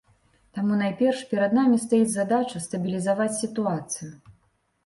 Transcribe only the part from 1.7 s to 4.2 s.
стаіць задача стабілізаваць сітуацыю.